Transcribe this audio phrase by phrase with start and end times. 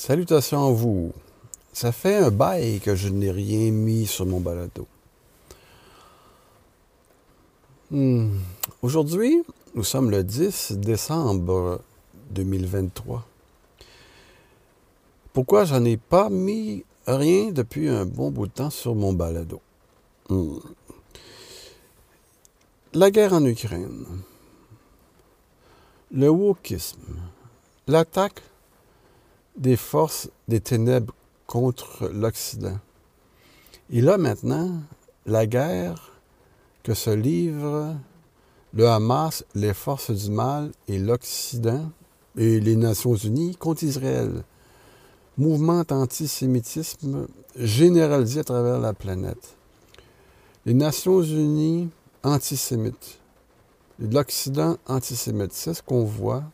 [0.00, 1.12] Salutations à vous.
[1.74, 4.86] Ça fait un bail que je n'ai rien mis sur mon balado.
[7.90, 8.30] Hmm.
[8.80, 9.42] Aujourd'hui,
[9.74, 11.82] nous sommes le 10 décembre
[12.30, 13.26] 2023.
[15.34, 19.60] Pourquoi j'en ai pas mis rien depuis un bon bout de temps sur mon balado?
[20.30, 20.60] Hmm.
[22.94, 24.06] La guerre en Ukraine,
[26.10, 27.20] le wokisme,
[27.86, 28.40] l'attaque
[29.60, 31.14] des forces des ténèbres
[31.46, 32.78] contre l'Occident.
[33.90, 34.70] Et là maintenant,
[35.26, 36.12] la guerre
[36.82, 37.94] que se livrent
[38.72, 41.90] le Hamas, les forces du mal et l'Occident
[42.36, 44.44] et les Nations Unies contre Israël.
[45.36, 49.56] Mouvement antisémitisme généralisé à travers la planète.
[50.64, 51.88] Les Nations Unies
[52.22, 53.18] antisémites.
[53.98, 55.52] L'Occident antisémite.
[55.52, 56.44] C'est ce qu'on voit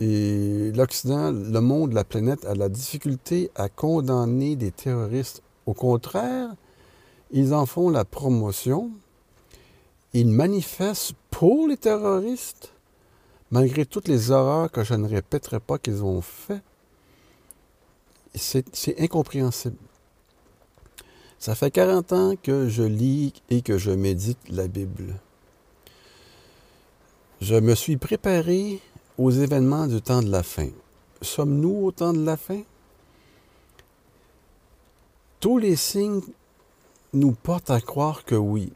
[0.00, 5.42] et l'Occident, le monde, la planète a la difficulté à condamner des terroristes.
[5.64, 6.54] Au contraire,
[7.30, 8.90] ils en font la promotion.
[10.12, 12.72] Ils manifestent pour les terroristes,
[13.50, 16.60] malgré toutes les horreurs que je ne répéterai pas qu'ils ont fait.
[18.34, 19.76] C'est incompréhensible.
[21.38, 25.14] Ça fait 40 ans que je lis et que je médite la Bible.
[27.40, 28.80] Je me suis préparé
[29.18, 30.68] aux événements du temps de la fin.
[31.22, 32.62] Sommes-nous au temps de la fin?
[35.40, 36.22] Tous les signes
[37.12, 38.72] nous portent à croire que oui.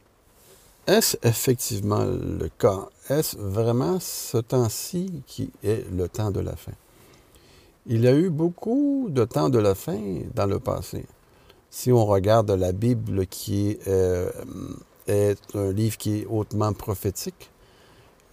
[0.86, 2.88] Est-ce effectivement le cas?
[3.08, 6.72] Est-ce vraiment ce temps-ci qui est le temps de la fin?
[7.86, 10.00] Il y a eu beaucoup de temps de la fin
[10.34, 11.06] dans le passé.
[11.70, 14.30] Si on regarde la Bible qui est, euh,
[15.06, 17.50] est un livre qui est hautement prophétique,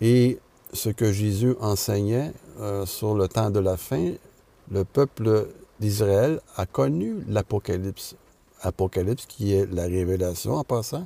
[0.02, 0.40] et
[0.78, 4.14] ce que Jésus enseignait euh, sur le temps de la fin,
[4.72, 5.48] le peuple
[5.80, 8.16] d'Israël a connu l'Apocalypse.
[8.62, 11.06] Apocalypse qui est la révélation en passant.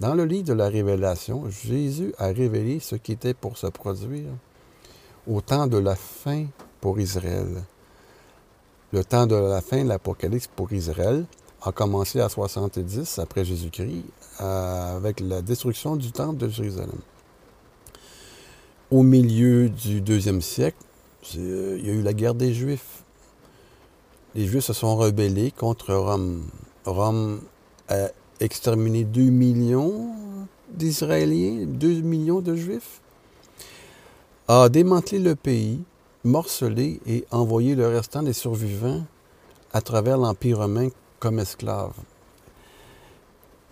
[0.00, 4.30] Dans le livre de la révélation, Jésus a révélé ce qui était pour se produire
[5.26, 6.46] au temps de la fin
[6.80, 7.64] pour Israël.
[8.92, 11.24] Le temps de la fin, l'Apocalypse pour Israël,
[11.62, 14.04] a commencé à 70 après Jésus-Christ
[14.38, 17.00] avec la destruction du temple de Jérusalem
[18.90, 20.78] au milieu du deuxième siècle,
[21.36, 23.02] euh, il y a eu la guerre des Juifs.
[24.34, 26.42] Les Juifs se sont rebellés contre Rome.
[26.86, 27.40] Rome
[27.88, 28.08] a
[28.40, 30.08] exterminé 2 millions
[30.70, 33.00] d'Israéliens, 2 millions de Juifs,
[34.46, 35.80] a démantelé le pays,
[36.24, 39.04] morcelé et envoyé le restant des survivants
[39.72, 40.88] à travers l'Empire romain
[41.20, 41.92] comme esclaves.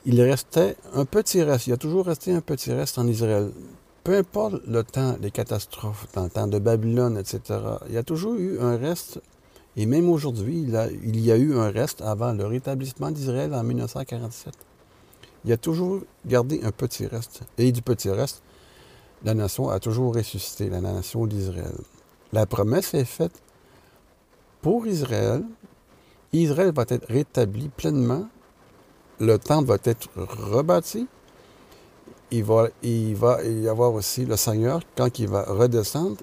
[0.05, 3.51] Il restait un petit reste, il y a toujours resté un petit reste en Israël
[4.07, 7.41] peu importe le temps, les catastrophes, dans le temps de Babylone, etc.,
[7.89, 9.21] il y a toujours eu un reste,
[9.77, 10.65] et même aujourd'hui,
[11.03, 14.55] il, y a eu un reste avant le rétablissement d'Israël en 1947.
[15.43, 17.41] Il y a toujours gardé un petit reste.
[17.59, 18.45] Et du petit reste,
[19.25, 21.75] la nation a toujours ressuscité, la nation d'Israël.
[22.33, 23.43] La promesse est faite
[24.63, 25.43] pour Israël.
[26.33, 28.29] Israël va être rétabli pleinement.
[29.19, 31.09] Le temple va être rebâti
[32.31, 36.17] il va, y avoir aussi le Seigneur, quand il va redescendre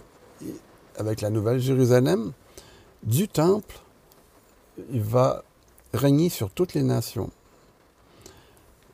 [0.98, 2.34] avec la nouvelle Jérusalem,
[3.04, 3.80] du temple,
[4.92, 5.44] il va
[5.94, 7.30] régner sur toutes les nations.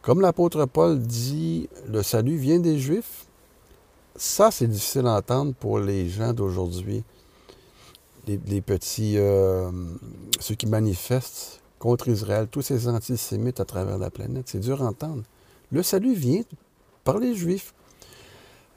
[0.01, 3.25] Comme l'apôtre Paul dit, le salut vient des Juifs.
[4.15, 7.03] Ça, c'est difficile à entendre pour les gens d'aujourd'hui,
[8.27, 9.71] les, petits, euh,
[10.39, 14.49] ceux qui manifestent contre Israël, tous ces antisémites à travers la planète.
[14.49, 15.23] C'est dur à entendre.
[15.71, 16.43] Le salut vient
[17.09, 17.73] par les Juifs.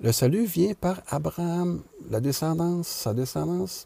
[0.01, 3.85] Le salut vient par Abraham, la descendance, sa descendance.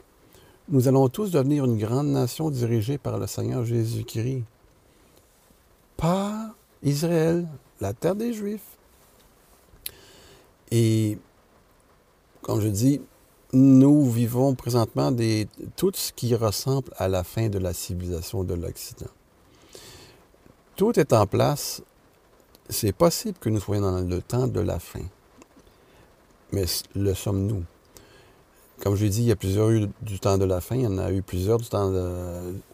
[0.69, 4.45] Nous allons tous devenir une grande nation dirigée par le Seigneur Jésus-Christ.
[5.97, 7.49] Par Israël,
[7.81, 8.79] la terre des Juifs.
[10.71, 11.19] Et,
[12.43, 13.01] comme je dis,
[13.53, 15.13] nous vivons présentement
[15.75, 19.10] tout ce qui ressemble à la fin de la civilisation de l'Occident.
[20.77, 21.83] Tout est en place
[22.68, 25.03] c'est possible que nous soyons dans le temps de la fin.
[26.53, 26.65] Mais
[26.95, 27.65] le sommes-nous?
[28.83, 30.77] Comme je l'ai dit, il y a plusieurs eu du temps de la fin.
[30.77, 31.92] Il y en a eu plusieurs du temps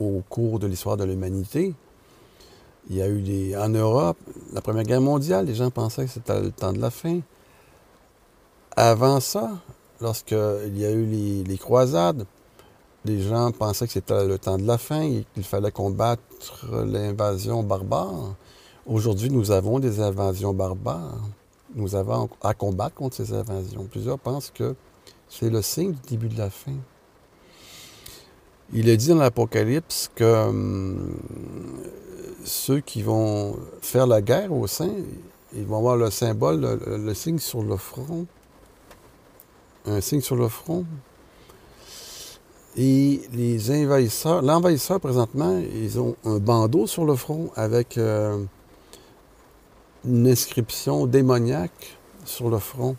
[0.01, 1.75] au cours de l'histoire de l'humanité.
[2.91, 3.57] Il y a eu des.
[3.57, 4.17] En Europe,
[4.53, 7.21] la Première Guerre mondiale, les gens pensaient que c'était le temps de la fin.
[8.75, 9.51] Avant ça,
[10.01, 12.27] lorsqu'il y a eu les, les, croisades,
[13.05, 16.21] les gens pensaient que c'était le temps de la fin et qu'il fallait combattre
[16.85, 18.35] l'invasion barbare.
[18.85, 21.21] Aujourd'hui, nous avons des invasions barbares.
[21.77, 23.85] Nous avons à combattre contre ces invasions.
[23.85, 24.75] Plusieurs pensent que
[25.29, 26.73] c'est le signe du début de la fin.
[28.73, 31.15] Il est dit dans l'Apocalypse que hum,
[32.45, 34.91] ceux qui vont faire la guerre au sein,
[35.55, 38.27] ils vont avoir le symbole, le, signe sur le front.
[39.87, 40.85] Un signe sur le front.
[42.77, 48.43] Et les envahisseurs, l'envahisseur présentement, ils ont un bandeau sur le front avec euh,
[50.05, 52.97] une inscription démoniaque sur le front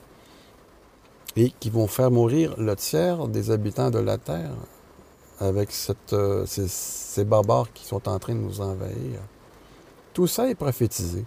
[1.36, 4.52] et qui vont faire mourir le tiers des habitants de la Terre
[5.40, 5.70] avec
[6.14, 9.20] euh, ces, barbares qui sont en train de nous envahir.
[10.14, 11.26] Tout ça est prophétisé.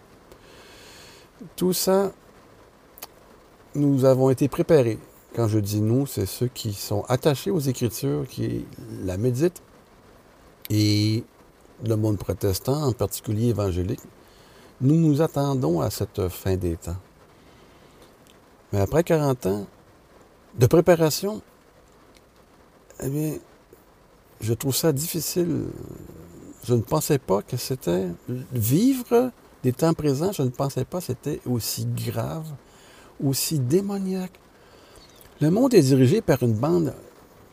[1.57, 2.13] Tout ça,
[3.75, 4.99] nous avons été préparés.
[5.35, 8.65] Quand je dis nous, c'est ceux qui sont attachés aux Écritures, qui
[9.05, 9.63] la méditent,
[10.71, 11.25] et
[11.85, 14.01] le monde protestant, en particulier évangélique,
[14.81, 16.97] nous nous attendons à cette fin des temps.
[18.73, 19.67] Mais après 40 ans
[20.59, 21.41] de préparation,
[23.03, 23.35] eh bien,
[24.41, 25.65] je trouve ça difficile.
[26.65, 28.09] Je ne pensais pas que c'était
[28.53, 29.31] vivre
[29.63, 32.47] des temps présents, je ne pensais pas que c'était aussi grave,
[33.25, 34.39] aussi démoniaque.
[35.41, 36.95] Le monde est dirigé par une bande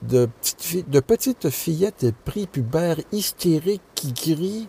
[0.02, 4.68] de petites, de petites fillettes prépubères hystériques qui crient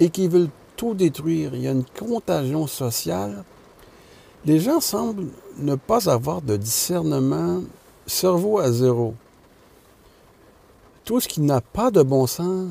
[0.00, 1.54] et qui veulent tout détruire.
[1.54, 3.44] Il y a une contagion sociale.
[4.46, 5.26] Les gens semblent
[5.58, 7.62] ne pas avoir de discernement,
[8.06, 9.14] cerveau à zéro.
[11.04, 12.70] Tout ce qui n'a pas de bon sens,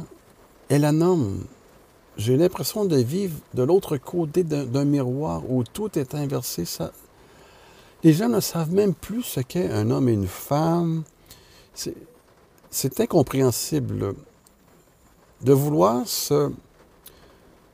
[0.70, 1.44] elle la nomme.
[2.16, 6.64] J'ai l'impression de vivre de l'autre côté d'un miroir où tout est inversé.
[8.04, 11.04] Les gens ne savent même plus ce qu'est un homme et une femme.
[12.72, 14.16] C'est incompréhensible
[15.42, 16.52] de vouloir se,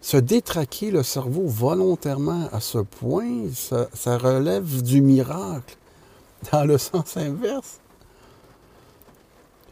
[0.04, 3.48] se détraquer le cerveau volontairement à ce point.
[3.54, 5.78] ça relève du miracle
[6.52, 7.80] dans le sens inverse.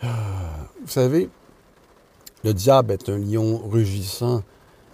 [0.02, 1.30] Vous savez,
[2.46, 4.42] le diable est un lion rugissant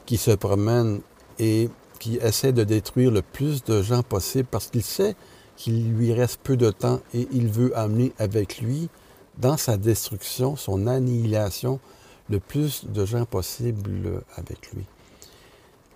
[0.08, 1.02] qui se promène
[1.38, 1.70] et
[2.00, 5.16] qui essaie de détruire le plus de gens possible parce qu'il sait
[5.56, 8.90] qu'il lui reste peu de temps et il veut amener avec lui,
[9.38, 11.80] dans sa destruction, son annihilation,
[12.28, 14.84] le plus de gens possible avec lui.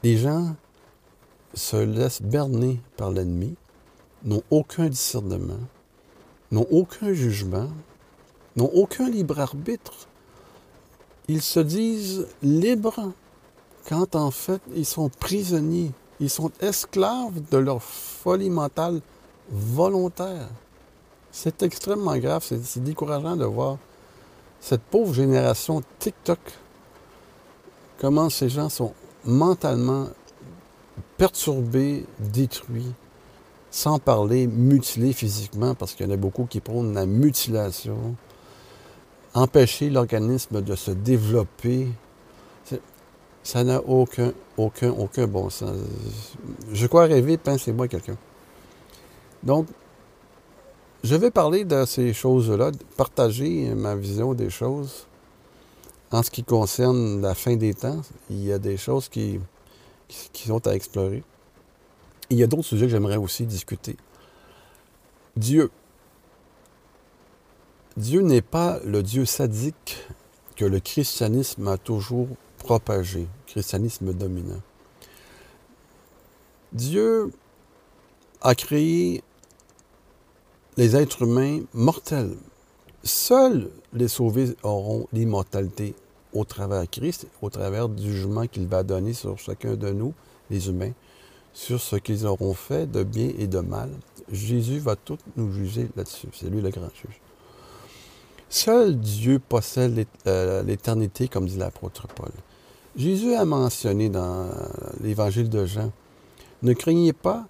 [0.04, 0.56] Les gens
[1.54, 3.56] se laissent berner par l'ennemi,
[4.24, 5.60] n'ont aucun discernement,
[6.52, 7.70] n'ont aucun jugement,
[8.56, 10.08] n'ont aucun libre arbitre.
[11.28, 13.12] Ils se disent libres
[13.88, 15.92] quand en fait ils sont prisonniers.
[16.20, 19.02] Ils sont esclaves de leur folie mentale
[19.52, 20.50] volontaire.
[21.32, 23.78] C'est extrêmement grave, c'est décourageant de voir
[24.60, 26.40] cette pauvre génération TikTok,
[28.00, 28.94] comment ces gens sont
[29.26, 30.08] mentalement
[31.18, 32.94] perturbés, détruits,
[33.70, 38.16] sans parler mutilés physiquement, parce qu'il y en a beaucoup qui prônent la mutilation,
[39.34, 41.88] empêcher l'organisme de se développer,
[43.44, 45.76] ça n'a aucun, aucun, aucun bon sens.
[46.72, 48.18] Je crois rêver, pensez-moi quelqu'un.
[49.42, 49.68] Donc,
[51.04, 55.08] je vais parler de ces choses-là, partager ma vision des choses.
[56.12, 59.40] En ce qui concerne la fin des temps, il y a des choses qui,
[60.34, 61.24] sont à explorer.
[62.30, 63.96] Il y a d'autres sujets que j'aimerais aussi discuter.
[65.38, 65.72] Dieu.
[67.96, 70.06] Dieu n'est pas le Dieu sadique
[70.56, 72.28] que le christianisme a toujours
[72.58, 74.62] propagé, christianisme dominant.
[76.74, 77.32] Dieu
[78.42, 79.24] a créé
[80.78, 82.36] les êtres humains mortels.
[83.04, 85.96] Seuls les sauvés auront l'immortalité
[86.34, 90.14] au travers de Christ, au travers du jugement qu'il va donner sur chacun de nous,
[90.50, 90.92] les humains,
[91.54, 93.90] sur ce qu'ils auront fait de bien et de mal.
[94.32, 96.28] Jésus va tout nous juger là-dessus.
[96.34, 97.20] C'est lui le grand juge.
[98.50, 102.32] Seul Dieu possède euh, l'éternité, comme dit l'apôtre Paul.
[102.96, 104.50] Jésus a mentionné dans
[105.02, 105.92] l'évangile de Jean,
[106.62, 107.48] ne craignez pas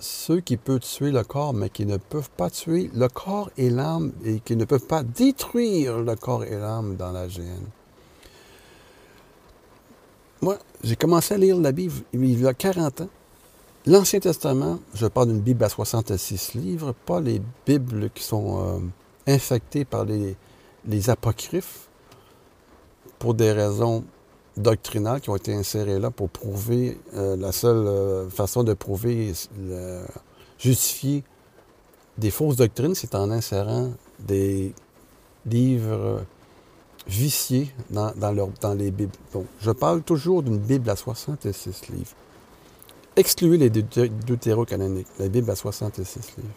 [0.00, 3.70] ceux qui peuvent tuer le corps, mais qui ne peuvent pas tuer le corps et
[3.70, 7.66] l'âme, et qui ne peuvent pas détruire le corps et l'âme dans la gêne.
[10.42, 13.08] Moi, j'ai commencé à lire la Bible il y a 40 ans.
[13.86, 18.78] L'Ancien Testament, je parle d'une Bible à 66 livres, pas les Bibles qui sont euh,
[19.26, 20.36] infectés par les,
[21.10, 21.88] apocryphes
[23.18, 24.04] pour des raisons
[24.56, 29.32] doctrinales qui ont été insérées là pour prouver, euh, la seule euh, façon de prouver,
[30.58, 31.24] justifier
[32.18, 34.74] des fausses doctrines, c'est en insérant des
[35.46, 36.22] livres
[37.06, 39.12] viciés dans, dans les Bibles.
[39.32, 42.14] Donc, je parle toujours d'une Bible à 66 livres.
[43.16, 46.48] Excluez les deutérocanoniques, la Bible à 66 livres.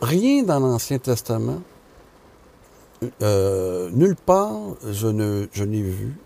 [0.00, 1.60] Rien dans l'Ancien Testament
[3.22, 4.58] euh, nulle part
[4.90, 6.16] je ne je n'ai vu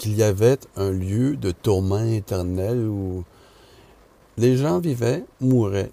[0.00, 3.22] qu'il y avait un lieu de tourment éternel où
[4.38, 5.90] les gens vivaient, mouraient,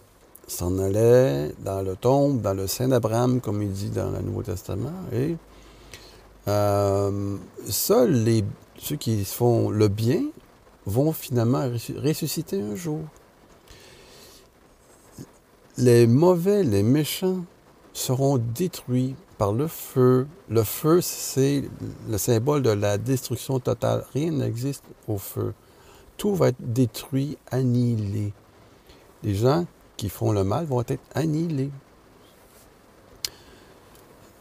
[0.47, 4.43] s'en allaient dans le tombe, dans le sein d'Abraham, comme il dit dans le Nouveau
[4.43, 5.35] Testament, et
[6.47, 7.35] euh,
[7.67, 8.23] seuls
[8.77, 10.23] ceux qui font le bien
[10.85, 13.01] vont finalement ressusciter un jour.
[15.77, 17.43] Les mauvais, les méchants
[17.97, 20.27] seront détruits par le feu.
[20.49, 21.63] Le feu, c'est
[22.07, 24.05] le symbole de la destruction totale.
[24.13, 25.53] Rien n'existe au feu.
[26.15, 28.33] Tout va être détruit, annihilé.
[29.23, 29.65] Les gens
[29.97, 31.71] qui font le mal vont être annihilés.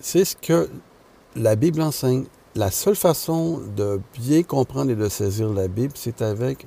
[0.01, 0.69] C'est ce que
[1.35, 2.27] la Bible enseigne.
[2.55, 6.67] La seule façon de bien comprendre et de saisir la Bible, c'est avec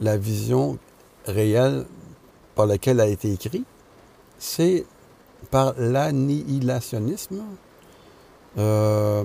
[0.00, 0.78] la vision
[1.26, 1.86] réelle
[2.54, 3.66] par laquelle elle a été écrite.
[4.38, 4.86] C'est
[5.50, 7.42] par l'annihilationnisme,
[8.58, 9.24] euh,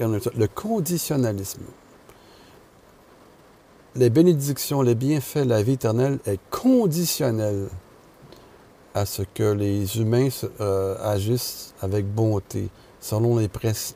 [0.00, 1.62] le conditionnalisme.
[3.94, 7.68] Les bénédictions, les bienfaits, la vie éternelle est conditionnelle
[8.94, 10.28] à ce que les humains
[10.60, 12.68] euh, agissent avec bonté,
[13.00, 13.50] selon les,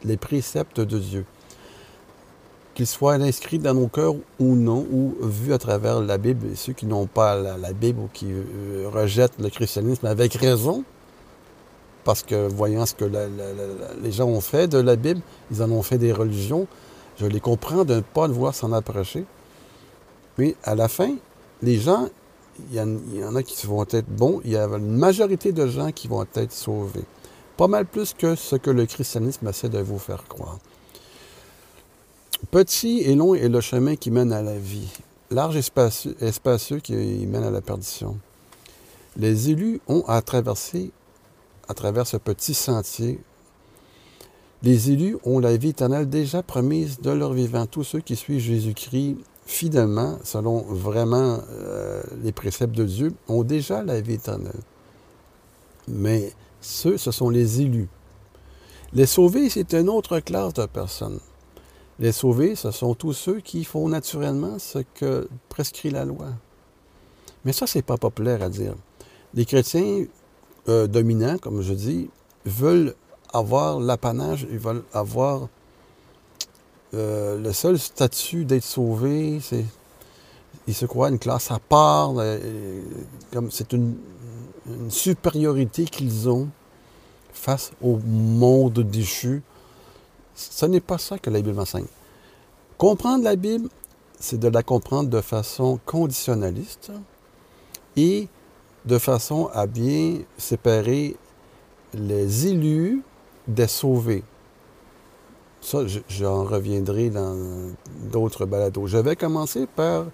[0.04, 1.24] les préceptes de Dieu.
[2.74, 6.56] Qu'ils soient inscrits dans nos cœurs ou non, ou vus à travers la Bible, et
[6.56, 10.84] ceux qui n'ont pas la, Bible ou qui euh, rejettent le christianisme avec raison,
[12.06, 13.04] parce que voyant ce que
[14.00, 15.20] les gens ont fait de la Bible,
[15.50, 16.68] ils en ont fait des religions.
[17.18, 19.24] Je les comprends de ne pas vouloir s'en approcher.
[20.38, 21.16] Mais à la fin,
[21.62, 22.08] les gens,
[22.70, 25.90] il y, en, a qui vont être bons, il y a une majorité de gens
[25.90, 27.04] qui vont être sauvés.
[27.56, 30.58] Pas mal plus que ce que le christianisme essaie de vous faire croire.
[32.52, 34.92] Petit et long est le chemin qui mène à la vie.
[35.32, 36.94] Large et spacieux, spacieux qui
[37.26, 38.16] mène à la perdition.
[39.16, 40.92] Les élus ont à traverser
[41.68, 43.20] à travers ce petit sentier.
[44.62, 47.66] Les élus ont la vie éternelle déjà promise de leur vivant.
[47.66, 53.82] Tous ceux qui suivent Jésus-Christ fidèlement, selon vraiment euh, les préceptes de Dieu, ont déjà
[53.82, 54.60] la vie éternelle.
[55.88, 57.88] Mais ceux, ce sont les élus.
[58.92, 61.20] Les sauvés, c'est une autre classe de personnes.
[61.98, 66.26] Les sauvés, ce sont tous ceux qui font naturellement ce que prescrit la loi.
[67.44, 68.74] Mais ça, c'est pas populaire à dire.
[69.34, 70.04] Les chrétiens
[70.68, 72.10] euh, dominants, comme je dis,
[72.44, 72.94] veulent
[73.32, 75.48] avoir l'apanage, ils veulent avoir
[76.94, 79.64] euh, le seul statut d'être sauvés, c'est
[80.66, 82.80] ils se croient une classe à part, euh,
[83.32, 83.96] comme c'est une,
[84.88, 86.48] supériorité qu'ils ont
[87.32, 89.42] face au monde déchu.
[90.34, 91.86] Ce n'est pas ça que la Bible enseigne.
[92.76, 93.68] Comprendre la Bible,
[94.18, 96.90] c'est de la comprendre de façon conditionnaliste
[97.96, 98.26] et
[98.86, 101.16] de façon à bien séparer
[101.94, 103.02] les élus
[103.48, 104.22] des sauvés.
[105.60, 107.36] Ça, j'en reviendrai dans
[108.12, 108.86] d'autres balados.
[108.86, 110.06] Je vais commencer par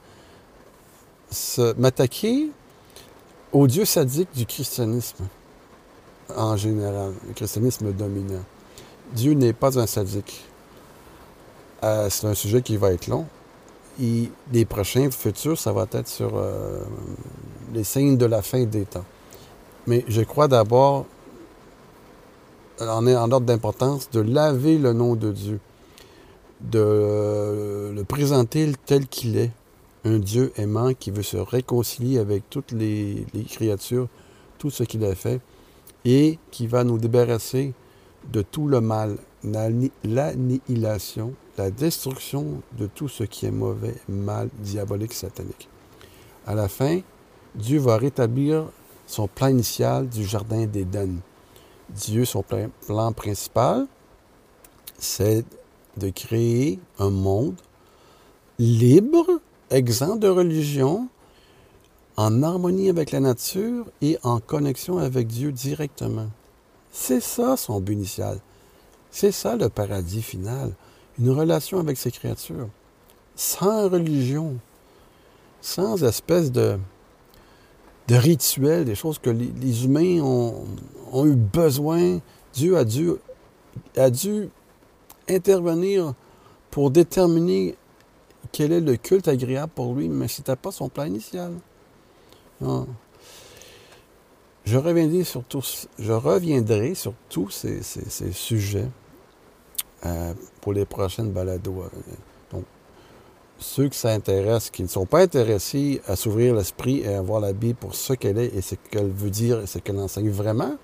[1.77, 2.51] m'attaquer
[3.53, 5.25] au dieu sadique du christianisme
[6.37, 8.45] en général, le christianisme dominant.
[9.13, 10.45] Dieu n'est pas un sadique.
[11.83, 13.27] Euh, c'est un sujet qui va être long.
[14.01, 16.83] Et les prochains futurs, ça va être sur euh,
[17.73, 19.05] les signes de la fin des temps.
[19.87, 21.07] Mais je crois d'abord,
[22.81, 25.61] en, en ordre d'importance, de laver le nom de Dieu,
[26.61, 29.51] de le présenter tel qu'il est,
[30.05, 34.09] un Dieu aimant qui veut se réconcilier avec toutes les, les créatures,
[34.59, 35.41] tout ce qu'il a fait,
[36.05, 37.73] et qui va nous débarrasser
[38.33, 39.17] de tout le mal,
[40.05, 45.69] l'annihilation, la destruction de tout ce qui est mauvais, mal, diabolique, satanique.
[46.47, 47.01] À la fin,
[47.55, 48.65] Dieu va rétablir
[49.07, 51.19] son plan initial du Jardin d'Éden.
[51.91, 53.87] Dieu, son plan principal,
[54.99, 55.45] c'est
[55.97, 57.57] de créer un monde
[58.59, 59.27] libre,
[59.71, 61.09] exempt de religion,
[62.17, 66.29] en harmonie avec la nature et en connexion avec Dieu directement.
[66.91, 68.39] C'est ça son but initial.
[69.11, 70.73] C'est ça le paradis final.
[71.19, 72.69] Une relation avec ses créatures.
[73.35, 74.57] Sans religion.
[75.61, 76.79] Sans espèce de,
[78.09, 82.21] de rituels, des choses que les, humains ont, eu besoin.
[82.53, 82.85] Dieu a
[84.11, 84.49] dû,
[85.29, 86.15] intervenir
[86.71, 87.77] pour déterminer
[88.51, 91.53] quel est le culte agréable pour lui, mais ce n'était pas son plan initial.
[94.65, 97.83] Je reviendrai sur, tous, je reviendrai sur tous ces,
[98.33, 98.89] sujets
[100.07, 101.85] euh, pour les prochaines balados.
[103.59, 107.53] Ceux qui s'intéressent, qui ne sont pas intéressés à s'ouvrir l'esprit et à voir la
[107.53, 110.77] Bible pour ce qu'elle est et ce qu'elle veut dire et ce qu'elle enseigne vraiment,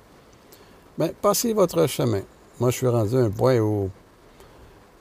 [0.96, 2.22] bien, passez votre chemin.
[2.60, 3.90] Moi, je suis rendu à un point où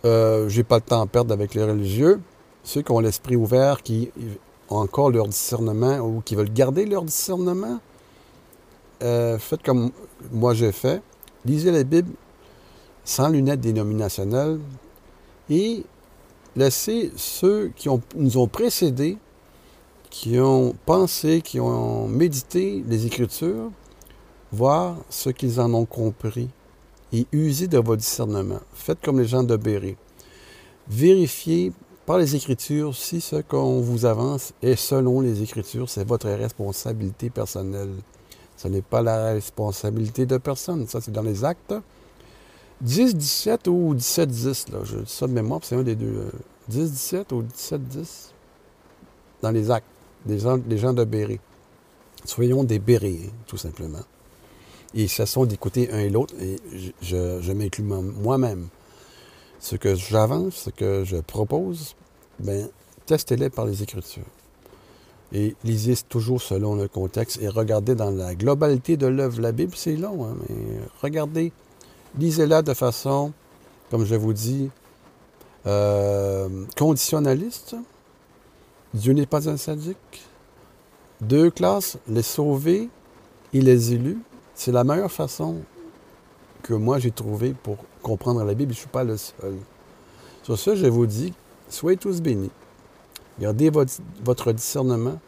[0.05, 2.19] euh, j'ai pas le temps à perdre avec les religieux.
[2.63, 4.11] Ceux qui ont l'esprit ouvert, qui
[4.69, 7.79] ont encore leur discernement ou qui veulent garder leur discernement,
[9.03, 9.91] euh, faites comme
[10.31, 11.01] moi j'ai fait.
[11.45, 12.11] Lisez la Bible
[13.03, 14.59] sans lunettes dénominationnelles
[15.49, 15.83] et
[16.57, 19.17] laissez ceux qui nous ont précédés,
[20.09, 23.71] qui ont pensé, qui ont médité les Écritures,
[24.51, 26.49] voir ce qu'ils en ont compris
[27.13, 28.59] et usez de votre discernement.
[28.73, 29.95] Faites comme les gens de Béret.
[30.89, 31.71] Vérifiez
[32.05, 35.89] par les Écritures si ce qu'on vous avance est selon les Écritures.
[35.89, 37.93] C'est votre responsabilité personnelle.
[38.55, 40.87] Ce n'est pas la responsabilité de personne.
[40.87, 41.75] Ça, c'est dans les actes.
[42.81, 44.79] 10, 17 ou 17, 10, là.
[44.83, 46.29] Je dis ça de mémoire, c'est un des deux.
[46.69, 48.33] 10, euh, 17 ou 17, 10.
[49.41, 49.87] Dans les actes.
[50.25, 51.39] Des gens, les gens de Béret.
[52.25, 54.03] Soyons des Béréens, tout simplement.
[54.93, 56.57] Et ce sont d'écouter un et l'autre, et
[57.01, 58.67] je, m'inclus moi-même.
[59.59, 61.95] Ce que j'avance, ce que je propose,
[62.39, 62.69] ben,
[63.05, 64.23] testez-les par les Écritures.
[65.33, 69.41] Et lisez toujours selon le contexte et regardez dans la globalité de l'œuvre.
[69.41, 70.55] La Bible, c'est long, hein, mais
[71.01, 71.51] regardez,
[72.17, 73.31] lisez-la de façon,
[73.89, 74.69] comme je vous dis,
[75.65, 77.75] euh, conditionnaliste.
[78.93, 80.23] Dieu n'est pas un sadique.
[81.21, 82.89] Deux classes, les sauvés
[83.53, 84.19] et les élus.
[84.55, 85.57] C'est la meilleure façon
[86.63, 88.73] que moi j'ai trouvé pour comprendre la Bible.
[88.73, 89.55] Je ne suis pas le seul.
[90.43, 91.33] Sur ce, je vous dis,
[91.69, 92.51] soyez tous bénis.
[93.39, 95.19] Gardez votre, discernement.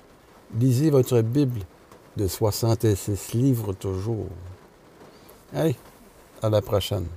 [0.57, 1.61] Lisez votre Bible
[2.17, 4.27] de 66 livres toujours.
[6.41, 7.07] À la prochaine.